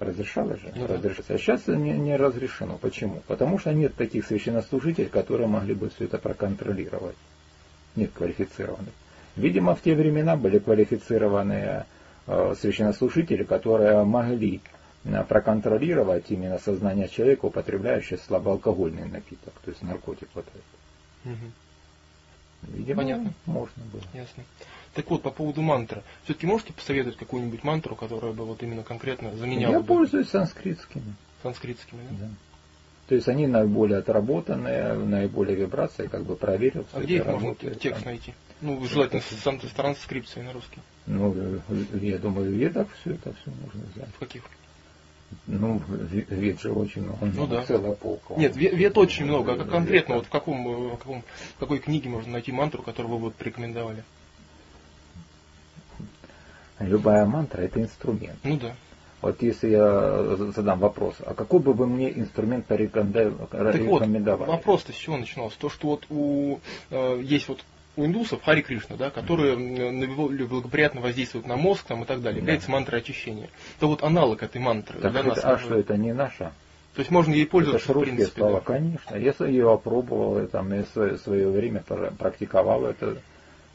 Разрешалось 0.00 0.58
же? 0.60 0.72
Ну, 0.74 0.86
разрешалось. 0.86 1.30
А 1.30 1.36
сейчас 1.36 1.66
не, 1.66 1.92
не 1.92 2.16
разрешено. 2.16 2.78
Почему? 2.78 3.22
Потому 3.26 3.58
что 3.58 3.74
нет 3.74 3.94
таких 3.94 4.26
священнослужителей, 4.26 5.08
которые 5.08 5.46
могли 5.46 5.74
бы 5.74 5.90
все 5.90 6.06
это 6.06 6.16
проконтролировать. 6.16 7.16
Нет 7.96 8.10
квалифицированных. 8.14 8.94
Видимо, 9.36 9.74
в 9.74 9.82
те 9.82 9.94
времена 9.94 10.36
были 10.36 10.58
квалифицированные 10.58 11.84
э, 12.26 12.54
священнослужители, 12.58 13.44
которые 13.44 14.02
могли 14.04 14.62
э, 15.04 15.22
проконтролировать 15.24 16.30
именно 16.30 16.58
сознание 16.58 17.08
человека, 17.08 17.44
употребляющего 17.44 18.18
слабоалкогольный 18.26 19.06
напиток, 19.06 19.52
то 19.62 19.70
есть 19.70 19.82
наркотик 19.82 20.28
вот 20.32 20.46
этот. 20.48 21.34
Угу. 21.36 22.78
Видимо, 22.78 23.02
Понятно. 23.02 23.32
можно 23.44 23.84
было. 23.92 24.02
Ясно. 24.14 24.44
Так 24.94 25.08
вот, 25.10 25.22
по 25.22 25.30
поводу 25.30 25.62
мантры. 25.62 26.02
Все-таки 26.24 26.46
можете 26.46 26.72
посоветовать 26.72 27.16
какую-нибудь 27.16 27.62
мантру, 27.62 27.94
которая 27.94 28.32
бы 28.32 28.44
вот 28.44 28.62
именно 28.62 28.82
конкретно 28.82 29.36
заменяла 29.36 29.72
Я 29.72 29.80
бы... 29.80 29.86
пользуюсь 29.86 30.28
санскритскими. 30.28 31.14
Санскритскими, 31.42 32.00
да? 32.10 32.26
Да. 32.26 32.28
То 33.08 33.14
есть 33.16 33.28
они 33.28 33.46
наиболее 33.46 33.98
отработанные, 33.98 34.94
наиболее 34.94 35.56
вибрации, 35.56 36.06
как 36.06 36.24
бы 36.24 36.36
проверил. 36.36 36.86
А 36.92 37.00
где 37.00 37.16
их 37.16 37.26
можно 37.26 37.54
текст 37.54 38.04
найти? 38.04 38.34
Ну, 38.60 38.84
желательно 38.84 39.22
с 39.22 39.72
транскрипцией 39.72 40.46
на 40.46 40.52
русский. 40.52 40.80
Ну, 41.06 41.34
я 41.94 42.18
думаю, 42.18 42.50
в 42.50 42.54
ведах 42.54 42.88
все 43.00 43.14
это 43.14 43.32
все 43.32 43.50
можно 43.50 43.82
взять. 43.94 44.08
В 44.14 44.18
каких? 44.18 44.42
Ну, 45.46 45.80
вет 45.88 46.60
же 46.60 46.72
очень 46.72 47.02
много. 47.02 47.26
Ну 47.26 47.46
да. 47.46 47.64
Целая 47.64 47.92
полка. 47.92 48.34
Нет, 48.34 48.56
вет, 48.56 48.74
вет 48.74 48.98
очень 48.98 49.24
много. 49.24 49.54
А 49.54 49.64
конкретно, 49.64 50.16
вот 50.16 50.26
в 50.26 50.28
каком, 50.28 50.64
в 50.64 50.96
каком, 50.96 51.22
в 51.56 51.58
какой 51.58 51.78
книге 51.78 52.10
можно 52.10 52.32
найти 52.32 52.52
мантру, 52.52 52.82
которую 52.82 53.16
вы 53.16 53.18
бы 53.26 53.30
порекомендовали? 53.30 54.04
Любая 56.80 57.26
мантра 57.26 57.60
это 57.62 57.80
инструмент. 57.80 58.38
Ну 58.42 58.56
да. 58.56 58.74
Вот 59.20 59.42
если 59.42 59.68
я 59.68 60.36
задам 60.52 60.78
вопрос, 60.78 61.16
а 61.24 61.34
какой 61.34 61.60
бы 61.60 61.74
вы 61.74 61.86
мне 61.86 62.10
инструмент 62.10 62.64
порекомендовали? 62.64 63.72
Так 63.72 63.82
вот, 63.82 64.48
вопрос-то 64.48 64.92
с 64.92 64.96
чего 64.96 65.18
начинался? 65.18 65.58
То, 65.58 65.68
что 65.68 65.88
вот 65.88 66.06
у, 66.08 66.58
э, 66.90 67.20
есть 67.22 67.48
вот 67.48 67.62
у 67.96 68.06
индусов 68.06 68.42
Хари 68.42 68.62
Кришна, 68.62 68.96
да, 68.96 69.10
которые 69.10 69.56
благоприятно 70.46 71.02
воздействуют 71.02 71.46
на 71.46 71.56
мозг 71.56 71.84
там, 71.86 72.02
и 72.02 72.06
так 72.06 72.22
далее, 72.22 72.40
является 72.40 72.68
да. 72.68 72.74
мантрой 72.74 73.00
очищения. 73.02 73.50
То 73.78 73.88
вот 73.88 74.02
аналог 74.02 74.42
этой 74.42 74.60
мантры 74.60 74.98
так 75.00 75.12
для 75.12 75.20
это, 75.20 75.28
нас. 75.28 75.44
А 75.44 75.58
что 75.58 75.74
это 75.74 75.98
не 75.98 76.14
наша? 76.14 76.52
То 76.94 77.00
есть 77.00 77.10
можно 77.10 77.34
ей 77.34 77.46
пользоваться, 77.46 77.90
это 77.90 77.98
в 77.98 78.02
принципе. 78.02 78.40
Слова, 78.40 78.60
да. 78.60 78.74
конечно. 78.74 79.16
Я 79.16 79.34
ее 79.46 79.70
опробовал, 79.70 80.46
там, 80.46 80.72
и 80.72 80.82
в 80.82 81.18
свое 81.18 81.48
время 81.50 81.84
практиковал 82.18 82.86
это, 82.86 83.18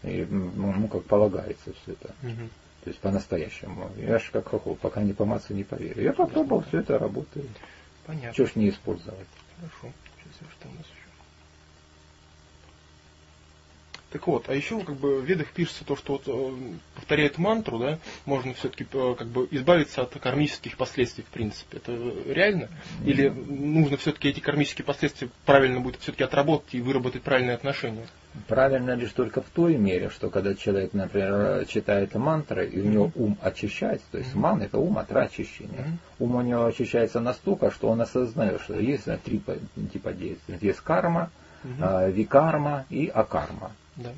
и, 0.02 0.26
ну, 0.26 0.88
как 0.88 1.04
полагается 1.04 1.72
все 1.84 1.92
это. 1.92 2.14
Угу. 2.24 2.50
То 2.86 2.92
есть 2.92 3.02
по-настоящему. 3.02 3.90
Я 3.98 4.20
же 4.20 4.26
как 4.32 4.48
хохол, 4.48 4.76
пока 4.76 5.02
не 5.02 5.14
поматься, 5.14 5.56
не 5.56 5.64
поверю. 5.64 6.04
Я 6.04 6.14
попробовал, 6.14 6.64
все 6.68 6.82
это 6.82 7.00
работает. 7.00 7.50
Понятно. 8.06 8.32
Чего 8.32 8.46
ж 8.46 8.52
не 8.54 8.70
использовать? 8.70 9.28
Хорошо. 9.58 9.92
Сейчас, 10.20 10.52
что 10.52 10.70
у 10.70 10.72
нас 10.74 10.86
еще? 10.86 11.06
Так 14.12 14.28
вот, 14.28 14.50
а 14.50 14.54
еще 14.54 14.80
как 14.82 14.98
бы 14.98 15.20
в 15.20 15.26
ведах 15.26 15.48
пишется 15.52 15.84
то, 15.84 15.96
что 15.96 16.14
вот, 16.14 16.28
э, 16.28 16.78
повторяет 16.94 17.40
мантру, 17.40 17.80
да, 17.80 17.98
можно 18.26 18.54
все-таки 18.54 18.86
э, 18.94 19.16
как 19.18 19.28
бы 19.30 19.48
избавиться 19.50 20.04
от 20.04 20.14
кармических 20.20 20.78
последствий, 20.78 21.24
в 21.24 21.34
принципе. 21.34 21.78
Это 21.78 21.92
реально? 22.28 22.70
Или 23.04 23.30
нужно 23.30 23.98
все-таки 23.98 24.30
эти 24.30 24.42
кармические 24.42 24.86
последствия 24.86 25.30
правильно 25.44 25.80
будет 25.80 26.00
все-таки 26.02 26.24
отработать 26.24 26.76
и 26.76 26.82
выработать 26.82 27.24
правильные 27.24 27.56
отношения? 27.56 28.06
Правильно 28.48 28.92
лишь 28.96 29.12
только 29.12 29.42
в 29.42 29.46
той 29.46 29.78
мере, 29.78 30.10
что 30.10 30.30
когда 30.30 30.54
человек, 30.56 30.94
например, 30.94 31.66
читает 31.66 32.14
мантры, 32.16 32.68
и 32.68 32.80
у 32.82 32.86
него 32.86 33.12
ум 33.16 33.38
очищается, 33.42 34.06
то 34.12 34.18
есть 34.18 34.36
ман 34.36 34.62
это 34.62 34.78
ум, 34.78 34.98
очищение. 34.98 35.80
Mm-hmm. 35.80 35.98
Ум 36.20 36.36
у 36.36 36.42
него 36.42 36.66
очищается 36.66 37.20
настолько, 37.20 37.72
что 37.72 37.90
он 37.90 38.02
осознает, 38.02 38.62
что 38.62 38.80
есть 38.80 39.06
три 39.24 39.42
типа 39.92 40.14
действий. 40.14 40.58
Есть 40.62 40.82
карма, 40.82 41.32
mm-hmm. 41.64 42.12
викарма 42.12 42.86
и 42.90 43.08
акарма. 43.08 43.72
Да. 43.96 44.12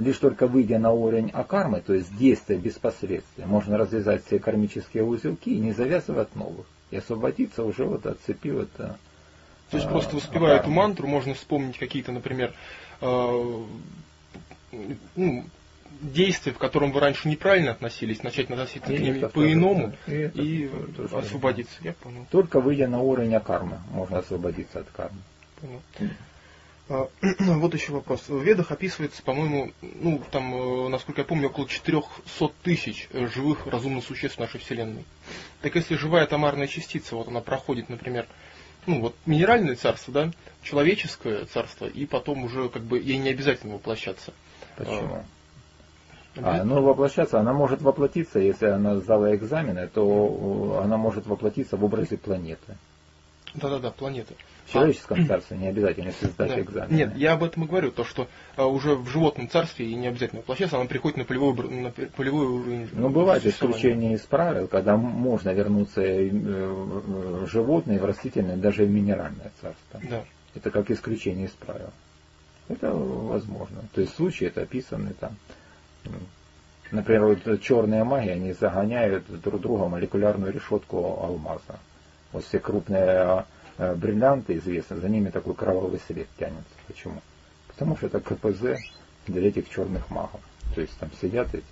Лишь 0.00 0.16
только 0.16 0.46
выйдя 0.46 0.78
на 0.78 0.90
уровень 0.90 1.30
акармы, 1.30 1.82
то 1.82 1.92
есть 1.92 2.16
действия 2.16 2.56
без 2.56 2.74
последствий, 2.74 3.44
можно 3.44 3.76
развязать 3.76 4.24
все 4.24 4.38
кармические 4.38 5.04
узелки 5.04 5.50
и 5.50 5.58
не 5.58 5.72
завязывать 5.72 6.34
новых. 6.34 6.66
И 6.90 6.96
освободиться 6.96 7.62
уже 7.62 7.84
вот 7.84 8.06
от 8.06 8.18
цепи 8.20 8.48
вот, 8.48 8.72
То 8.72 8.96
есть 9.72 9.86
а, 9.86 9.90
просто 9.90 10.16
воспевая 10.16 10.60
эту 10.60 10.70
мантру, 10.70 11.06
можно 11.06 11.34
вспомнить 11.34 11.76
какие-то, 11.78 12.12
например, 12.12 12.50
э, 12.50 12.54
ну, 13.00 13.66
действия, 16.00 16.52
в 16.52 16.58
котором 16.58 16.92
вы 16.92 17.00
раньше 17.00 17.28
неправильно 17.28 17.72
относились, 17.72 18.22
начать 18.22 18.50
относиться 18.50 18.92
и 18.92 18.96
к 18.96 19.00
ним 19.00 19.28
по-иному 19.30 19.94
и, 20.06 20.30
и 20.34 20.70
освободиться. 21.12 21.74
Я 21.82 21.92
понял. 21.94 22.26
Только 22.30 22.60
выйдя 22.60 22.88
на 22.88 23.00
уровень 23.00 23.38
кармы, 23.40 23.80
можно 23.90 24.18
освободиться 24.18 24.80
от 24.80 24.90
кармы. 24.90 25.18
Понял. 25.60 25.80
А, 26.88 27.08
вот 27.40 27.74
еще 27.74 27.92
вопрос. 27.92 28.28
В 28.28 28.40
Ведах 28.42 28.70
описывается, 28.70 29.22
по-моему, 29.22 29.72
ну, 29.82 30.22
там, 30.30 30.54
э, 30.54 30.88
насколько 30.88 31.22
я 31.22 31.24
помню, 31.24 31.48
около 31.48 31.68
400 31.68 32.52
тысяч 32.62 33.08
э, 33.12 33.26
живых 33.26 33.66
разумных 33.66 34.04
существ 34.04 34.36
в 34.36 34.40
нашей 34.40 34.60
Вселенной. 34.60 35.04
Так 35.62 35.74
если 35.74 35.96
живая 35.96 36.24
атомарная 36.24 36.68
частица, 36.68 37.16
вот 37.16 37.26
она 37.26 37.40
проходит, 37.40 37.88
например, 37.88 38.26
ну, 38.86 39.00
вот 39.00 39.14
минеральное 39.26 39.76
царство, 39.76 40.12
да, 40.12 40.30
человеческое 40.62 41.44
царство, 41.46 41.86
и 41.86 42.06
потом 42.06 42.44
уже 42.44 42.68
как 42.68 42.82
бы 42.82 42.98
ей 42.98 43.18
не 43.18 43.30
обязательно 43.30 43.74
воплощаться. 43.74 44.32
Почему? 44.76 45.24
А, 46.36 46.64
ну, 46.64 46.82
воплощаться, 46.82 47.40
она 47.40 47.52
может 47.52 47.80
воплотиться, 47.80 48.38
если 48.38 48.66
она 48.66 48.96
сдала 48.96 49.34
экзамены, 49.34 49.88
то 49.88 50.80
она 50.82 50.96
может 50.98 51.26
воплотиться 51.26 51.76
в 51.76 51.84
образе 51.84 52.18
планеты. 52.18 52.76
Да-да-да, 53.54 53.90
планеты. 53.90 54.34
В 54.66 54.72
человеческом 54.72 55.22
а, 55.22 55.26
царстве 55.28 55.56
не 55.56 55.68
обязательно, 55.68 56.08
если 56.08 56.26
сдать 56.26 56.48
да. 56.48 56.60
экзамен. 56.60 56.96
Нет, 56.96 57.16
я 57.16 57.32
об 57.32 57.44
этом 57.44 57.64
и 57.64 57.66
говорю, 57.66 57.90
то, 57.90 58.04
что 58.04 58.28
а, 58.56 58.66
уже 58.66 58.94
в 58.94 59.08
животном 59.08 59.48
царстве 59.48 59.86
и 59.86 59.94
не 59.94 60.08
обязательно 60.08 60.40
воплощаться, 60.40 60.76
она 60.76 60.86
приходит 60.86 61.18
на 61.18 61.24
полевой, 61.24 61.54
на 61.68 61.90
полевой 61.90 62.46
уровень. 62.46 62.88
Ну, 62.92 63.08
бывает 63.08 63.46
исключение 63.46 64.14
из 64.14 64.22
правил, 64.22 64.66
когда 64.68 64.96
можно 64.96 65.50
вернуться 65.50 66.02
э, 66.02 66.28
в 66.30 67.46
животное, 67.46 67.98
в 67.98 68.04
растительное, 68.04 68.56
даже 68.56 68.84
в 68.84 68.90
минеральное 68.90 69.52
царство. 69.60 70.00
Да. 70.02 70.24
Это 70.54 70.70
как 70.70 70.90
исключение 70.90 71.46
из 71.46 71.52
правил. 71.52 71.90
Это 72.68 72.92
возможно. 72.92 73.84
То 73.94 74.00
есть 74.00 74.14
случаи 74.16 74.46
это 74.46 74.62
описаны 74.62 75.12
там. 75.18 75.36
Например, 76.90 77.26
вот 77.26 77.60
черные 77.60 78.04
маги, 78.04 78.28
они 78.28 78.52
загоняют 78.52 79.24
друг 79.42 79.60
друга 79.60 79.88
молекулярную 79.88 80.52
решетку 80.52 81.20
алмаза. 81.22 81.78
Вот 82.32 82.44
все 82.44 82.58
крупные 82.58 83.44
Э, 83.78 83.94
бриллианты 83.94 84.56
известны, 84.56 84.96
за 84.96 85.08
ними 85.08 85.28
такой 85.28 85.54
кровавый 85.54 86.00
след 86.06 86.28
тянется. 86.38 86.64
Почему? 86.86 87.20
Потому 87.68 87.96
что 87.96 88.06
это 88.06 88.20
КПЗ 88.20 88.80
для 89.26 89.48
этих 89.48 89.68
черных 89.68 90.08
магов. 90.10 90.40
То 90.74 90.80
есть 90.80 90.96
там 90.98 91.10
сидят 91.20 91.54
эти 91.54 91.64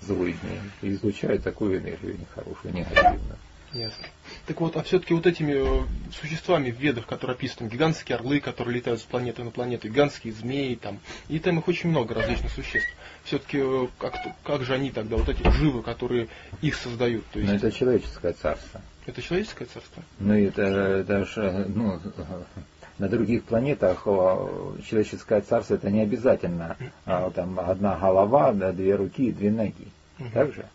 злыдни 0.00 0.60
и 0.80 0.90
излучают 0.90 1.44
такую 1.44 1.78
энергию 1.78 2.18
нехорошую, 2.18 2.74
негативную. 2.74 3.38
Ясно. 3.72 4.04
Так 4.46 4.60
вот, 4.60 4.76
а 4.76 4.82
все-таки 4.82 5.14
вот 5.14 5.26
этими 5.26 5.54
э, 5.54 5.86
существами 6.20 6.72
в 6.72 6.78
ведах, 6.78 7.06
которые 7.06 7.36
описаны, 7.36 7.68
гигантские 7.68 8.16
орлы, 8.16 8.40
которые 8.40 8.76
летают 8.76 9.00
с 9.00 9.04
планеты 9.04 9.44
на 9.44 9.50
планету, 9.50 9.88
гигантские 9.88 10.32
змеи 10.34 10.74
там, 10.74 10.98
и 11.28 11.38
там 11.38 11.58
их 11.58 11.68
очень 11.68 11.88
много 11.90 12.12
различных 12.12 12.52
существ. 12.52 12.90
Все-таки 13.24 13.58
э, 13.62 13.86
как, 13.98 14.14
как 14.42 14.64
же 14.64 14.74
они 14.74 14.90
тогда, 14.90 15.16
вот 15.16 15.28
эти 15.28 15.48
живы, 15.48 15.82
которые 15.82 16.28
их 16.60 16.74
создают? 16.74 17.24
То 17.28 17.38
есть... 17.38 17.50
Но 17.50 17.56
это 17.56 17.72
человеческое 17.72 18.32
царство. 18.32 18.82
Это 19.06 19.20
человеческое 19.20 19.64
царство? 19.66 20.02
Ну, 20.20 20.34
это, 20.34 20.62
это 20.62 21.24
же, 21.24 21.66
ну, 21.74 22.00
на 22.98 23.08
других 23.08 23.44
планетах 23.44 24.04
человеческое 24.04 25.40
царство 25.40 25.74
это 25.74 25.90
не 25.90 26.00
обязательно 26.02 26.76
а, 27.04 27.30
там 27.30 27.58
одна 27.58 27.96
голова, 27.96 28.52
две 28.52 28.94
руки 28.94 29.32
две 29.32 29.50
ноги. 29.50 29.88
Так 30.32 30.54
же? 30.54 30.66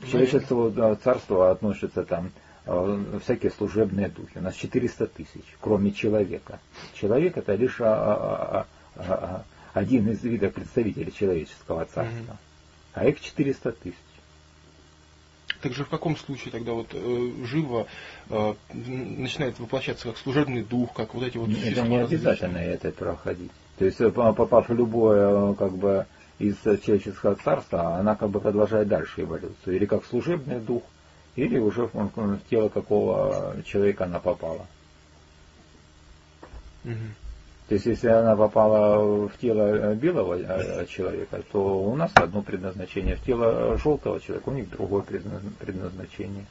К 0.00 0.06
человеческому 0.06 0.96
царству 0.96 1.42
относятся 1.42 2.04
там 2.04 2.30
всякие 3.22 3.50
служебные 3.50 4.08
духи. 4.08 4.38
У 4.38 4.40
нас 4.40 4.54
400 4.54 5.06
тысяч, 5.08 5.44
кроме 5.60 5.90
человека. 5.90 6.60
Человек 6.94 7.36
это 7.36 7.54
лишь 7.54 7.80
а, 7.80 8.66
а, 8.96 9.44
один 9.72 10.08
из 10.10 10.22
видов 10.22 10.52
представителей 10.54 11.12
человеческого 11.12 11.84
царства. 11.86 12.36
А 12.94 13.06
их 13.06 13.20
400 13.20 13.72
тысяч. 13.72 13.96
Так 15.62 15.74
же 15.74 15.84
в 15.84 15.88
каком 15.88 16.16
случае 16.16 16.50
тогда 16.50 16.72
вот 16.72 16.88
э, 16.92 17.30
живо 17.44 17.86
э, 18.28 18.54
начинает 18.72 19.58
воплощаться 19.60 20.08
как 20.08 20.18
служебный 20.18 20.62
дух, 20.62 20.92
как 20.92 21.14
вот 21.14 21.22
эти 21.22 21.38
вот 21.38 21.50
Это 21.50 21.82
не 21.82 21.98
обязательно 21.98 22.58
это 22.58 22.90
проходить. 22.90 23.50
То 23.78 23.84
есть, 23.84 24.00
э, 24.00 24.10
попав 24.10 24.68
в 24.68 24.74
любое, 24.74 25.52
э, 25.52 25.54
как 25.54 25.72
бы, 25.72 26.06
из 26.40 26.56
человеческого 26.62 27.36
царства, 27.36 27.94
она 27.94 28.16
как 28.16 28.30
бы 28.30 28.40
продолжает 28.40 28.88
дальше 28.88 29.22
эволюцию. 29.22 29.76
Или 29.76 29.86
как 29.86 30.04
служебный 30.04 30.58
дух, 30.58 30.82
или 31.36 31.58
уже 31.58 31.86
в, 31.86 31.94
в 31.94 32.40
тело 32.50 32.68
какого 32.68 33.56
человека 33.64 34.04
она 34.04 34.18
попала. 34.18 34.66
Угу. 36.84 36.94
То 37.68 37.74
есть, 37.74 37.86
если 37.86 38.08
она 38.08 38.36
попала 38.36 39.28
в 39.28 39.38
тело 39.40 39.94
белого 39.94 40.38
э, 40.38 40.86
человека, 40.86 41.42
то 41.52 41.82
у 41.82 41.94
нас 41.96 42.10
одно 42.16 42.42
предназначение. 42.42 43.16
В 43.16 43.22
тело 43.22 43.78
желтого 43.78 44.20
человека 44.20 44.48
у 44.48 44.52
них 44.52 44.68
другое 44.70 45.02
предназначение. 45.02 46.44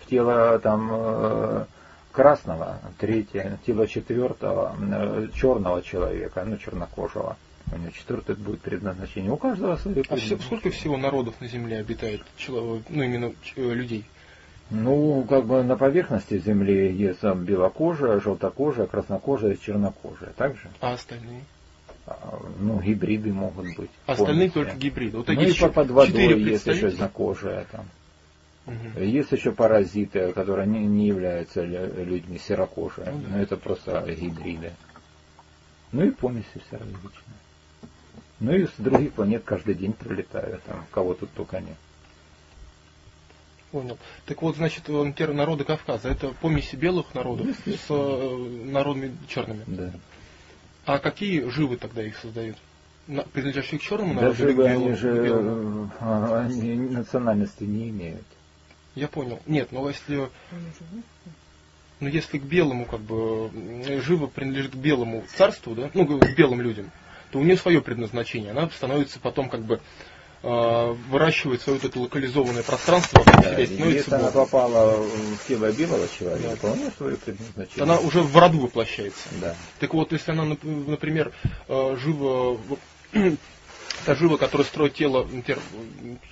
В 0.00 0.06
тело 0.06 0.58
там 0.58 0.90
э, 0.92 1.64
красного 2.12 2.78
третье, 2.98 3.58
тело 3.66 3.86
четвертого 3.86 4.76
э, 4.78 5.28
черного 5.34 5.82
человека, 5.82 6.44
ну 6.44 6.56
чернокожего. 6.56 7.36
У 7.72 7.76
него 7.76 7.90
четвертое 7.90 8.36
будет 8.36 8.60
предназначение. 8.60 9.30
У 9.30 9.36
каждого 9.36 9.76
свое 9.76 10.04
А 10.08 10.16
сколько 10.16 10.70
всего 10.70 10.96
народов 10.96 11.40
на 11.40 11.46
Земле 11.46 11.78
обитает, 11.78 12.22
ну 12.48 13.02
именно 13.02 13.32
людей? 13.56 14.04
Ну, 14.70 15.24
как 15.28 15.46
бы 15.46 15.62
на 15.64 15.76
поверхности 15.76 16.38
Земли 16.38 16.92
есть 16.92 17.22
белокожая, 17.22 18.20
желтокожая, 18.20 18.86
краснокожая, 18.86 19.56
чернокожая. 19.56 20.32
Так 20.36 20.56
же? 20.56 20.68
А 20.80 20.92
остальные? 20.92 21.42
А, 22.06 22.40
ну, 22.58 22.80
гибриды 22.80 23.32
могут 23.32 23.76
быть. 23.76 23.90
Остальные 24.06 24.50
полностью. 24.50 24.64
только 24.64 24.76
гибриды. 24.76 25.16
Вот 25.16 25.28
ну 25.28 25.42
и 25.42 25.52
под 25.52 25.90
водой 25.90 26.40
есть 26.40 26.66
еще 26.66 26.90
знакожая 26.90 27.66
там. 27.70 27.86
Мгм. 28.66 29.02
Есть 29.02 29.32
еще 29.32 29.52
паразиты, 29.52 30.32
которые 30.32 30.66
не, 30.68 30.86
не 30.86 31.08
являются 31.08 31.62
лю- 31.62 32.04
людьми 32.04 32.38
серокожие. 32.38 33.10
Ну 33.10 33.20
да. 33.22 33.28
Но 33.30 33.42
это 33.42 33.56
просто 33.56 34.04
гибриды. 34.06 34.72
Ну 35.92 36.04
и 36.04 36.10
помеси 36.10 36.46
все 36.66 36.76
различные. 36.76 37.40
Ну 38.38 38.52
и 38.52 38.66
с 38.66 38.72
других 38.78 39.12
планет 39.12 39.42
каждый 39.44 39.74
день 39.74 39.92
прилетают, 39.92 40.62
там, 40.62 40.84
кого 40.92 41.14
тут 41.14 41.30
только 41.32 41.60
нет. 41.60 41.76
Понял. 43.72 43.98
Так 44.26 44.42
вот, 44.42 44.56
значит, 44.56 44.84
э, 44.88 45.26
народы 45.32 45.64
Кавказа 45.64 46.08
это 46.08 46.34
помеси 46.40 46.74
белых 46.74 47.14
народов 47.14 47.46
с 47.66 47.86
э, 47.88 48.36
народами 48.64 49.16
черными. 49.28 49.62
Да. 49.66 49.92
А 50.86 50.98
какие 50.98 51.48
живы 51.48 51.76
тогда 51.76 52.02
их 52.02 52.16
создают? 52.16 52.56
На- 53.06 53.22
принадлежащие 53.22 53.78
к 53.78 53.82
черному 53.82 54.14
Да 54.14 54.22
народу 54.22 54.42
или 54.42 54.52
к 54.52 54.56
живы 54.56 54.68
белому? 54.68 54.86
они 54.86 54.96
к 54.96 55.02
белому? 55.02 55.84
же 55.84 55.90
э, 56.00 56.46
они 56.46 56.74
национальности 56.74 57.62
не 57.64 57.90
имеют. 57.90 58.24
Я 58.96 59.06
понял. 59.06 59.38
Нет, 59.46 59.70
но 59.70 59.88
если, 59.88 60.28
ну, 62.00 62.08
если 62.08 62.38
к 62.38 62.42
белому, 62.42 62.86
как 62.86 63.00
бы, 63.00 63.50
м, 63.54 64.02
живо 64.02 64.26
принадлежит 64.26 64.72
к 64.72 64.76
белому 64.76 65.22
царству, 65.36 65.76
да, 65.76 65.90
ну, 65.94 66.06
к 66.06 66.34
белым 66.36 66.60
людям, 66.60 66.90
то 67.30 67.38
у 67.38 67.42
нее 67.44 67.56
свое 67.56 67.80
предназначение. 67.80 68.50
Она 68.50 68.68
становится 68.70 69.20
потом, 69.20 69.48
как 69.48 69.60
бы, 69.60 69.76
э, 69.76 69.78
выращивает 70.42 71.60
свое 71.60 71.78
вот 71.78 71.90
это 71.90 71.98
локализованное 72.00 72.62
пространство 72.62 73.18
вокруг 73.18 73.44
себя 73.44 73.58
и 73.60 73.66
становится 73.66 73.96
если 73.98 74.14
она 74.14 74.30
Богом. 74.30 74.32
попала 74.46 74.96
в 75.02 75.46
тело 75.46 75.70
белого 75.72 76.08
человека, 76.08 76.58
Да. 76.62 76.76
нее 76.76 76.92
свое 76.96 77.16
предназначение. 77.18 77.82
Она 77.82 77.98
уже 77.98 78.22
в 78.22 78.34
роду 78.36 78.60
воплощается. 78.60 79.28
Да. 79.32 79.54
Так 79.80 79.92
вот, 79.92 80.12
если 80.12 80.32
она, 80.32 80.44
нап- 80.44 80.64
например, 80.90 81.32
э, 81.68 81.96
живо, 82.00 82.58
та 84.06 84.14
жива, 84.14 84.38
которая 84.38 84.66
строит 84.66 84.94
тело 84.94 85.24
например, 85.30 85.60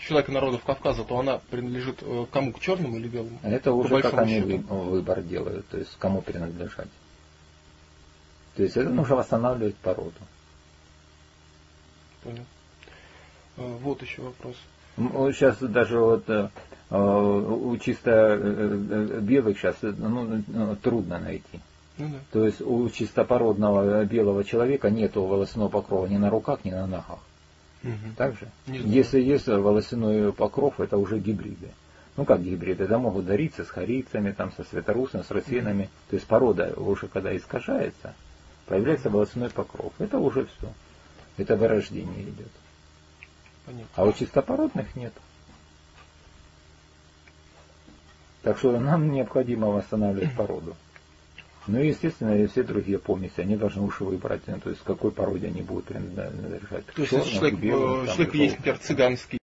человека 0.00 0.32
народов 0.32 0.62
Кавказа, 0.64 1.04
то 1.04 1.18
она 1.18 1.40
принадлежит 1.50 1.98
э, 2.00 2.24
кому? 2.32 2.52
К 2.54 2.60
черному 2.60 2.96
или 2.96 3.08
белому? 3.08 3.38
Это 3.42 3.70
По 3.70 3.74
уже 3.74 4.00
как 4.00 4.14
они 4.18 4.40
счету. 4.40 4.56
выбор 4.74 5.20
делают, 5.20 5.68
то 5.68 5.76
есть 5.76 5.94
кому 5.98 6.22
принадлежать. 6.22 6.88
То 8.56 8.62
есть 8.62 8.76
это 8.76 8.88
нужно 8.88 9.16
восстанавливать 9.16 9.76
породу. 9.76 10.12
Понял. 12.24 12.44
Э, 13.58 13.76
Вот 13.82 14.02
еще 14.02 14.22
вопрос. 14.22 14.56
Сейчас 15.34 15.58
даже 15.58 15.98
вот 16.00 16.28
э, 16.28 16.48
э, 16.90 16.96
у 16.98 17.76
чисто 17.78 18.36
белых 19.20 19.58
сейчас 19.58 19.76
ну, 19.82 20.76
трудно 20.82 21.18
найти. 21.18 21.60
Ну 21.98 22.08
да. 22.08 22.18
То 22.32 22.46
есть 22.46 22.60
у 22.60 22.88
чистопородного 22.90 24.04
белого 24.04 24.44
человека 24.44 24.90
нет 24.90 25.16
волосяного 25.16 25.68
покрова 25.68 26.06
ни 26.06 26.16
на 26.16 26.30
руках, 26.30 26.64
ни 26.64 26.70
на 26.70 26.86
ногах. 26.86 27.18
Мгм. 27.82 28.14
Так 28.16 28.34
же? 28.38 28.48
Если 28.66 29.20
есть 29.20 29.46
волосяной 29.46 30.32
покров, 30.32 30.80
это 30.80 30.96
уже 30.98 31.18
гибриды. 31.18 31.70
Ну 32.16 32.24
как 32.24 32.42
гибриды? 32.42 32.84
Это 32.84 32.98
могут 32.98 33.26
дариться 33.26 33.64
с 33.64 33.68
харийцами, 33.68 34.32
там, 34.32 34.52
со 34.52 34.64
светорусами, 34.64 35.22
с 35.22 35.30
росинами. 35.30 35.88
То 36.10 36.16
есть 36.16 36.26
порода 36.26 36.72
уже 36.76 37.06
когда 37.06 37.36
искажается, 37.36 38.14
появляется 38.66 39.10
волосяной 39.10 39.50
покров. 39.50 39.92
Это 39.98 40.18
уже 40.18 40.46
все. 40.46 40.72
Это 41.36 41.56
вырождение 41.56 42.24
идет. 42.24 42.50
А 43.94 44.04
у 44.04 44.12
чистопородных 44.12 44.94
нет. 44.96 45.12
Так 48.42 48.58
что 48.58 48.78
нам 48.78 49.12
необходимо 49.12 49.68
восстанавливать 49.68 50.34
породу. 50.34 50.76
Ну 51.68 51.80
и, 51.80 51.88
естественно, 51.88 52.34
и 52.34 52.46
все 52.46 52.62
другие 52.62 52.98
помеси, 52.98 53.40
они 53.42 53.56
должны 53.56 53.82
уж 53.82 54.00
выбрать, 54.00 54.40
ну, 54.46 54.58
то 54.58 54.70
есть 54.70 54.82
какой 54.84 55.10
породе 55.10 55.48
они 55.48 55.60
будут 55.60 55.84
принадлежать. 55.84 56.86
То 56.86 57.02
есть, 57.02 57.12
если 57.12 57.30
человек, 57.30 57.60
белым, 57.60 58.04
э, 58.04 58.06
там, 58.06 58.14
человек 58.14 58.32
к 58.32 58.34
есть, 58.36 58.56
например, 58.56 58.78
цыганский 58.78 59.36